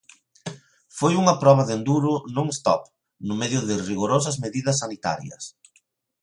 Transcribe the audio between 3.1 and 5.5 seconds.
no medio de rigorosas medidas sanitarias.